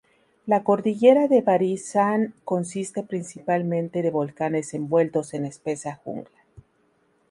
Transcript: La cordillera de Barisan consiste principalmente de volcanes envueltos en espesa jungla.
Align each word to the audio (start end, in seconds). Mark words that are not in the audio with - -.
La 0.47 0.63
cordillera 0.63 1.27
de 1.27 1.41
Barisan 1.43 2.33
consiste 2.43 3.03
principalmente 3.03 4.01
de 4.01 4.09
volcanes 4.09 4.73
envueltos 4.73 5.35
en 5.35 5.45
espesa 5.45 6.01
jungla. 6.03 6.39